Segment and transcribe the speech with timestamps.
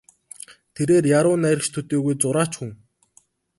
[0.75, 2.71] Тэрээр яруу найрагч төдийгүй зураач хүн.